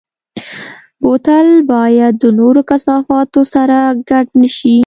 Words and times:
بوتل 1.01 1.47
باید 1.71 2.13
د 2.23 2.25
نورو 2.39 2.61
کثافاتو 2.69 3.41
سره 3.53 3.77
ګډ 4.09 4.25
نه 4.41 4.49
شي. 4.57 4.77